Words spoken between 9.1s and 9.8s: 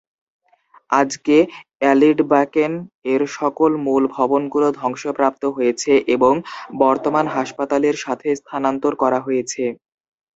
হয়েছে।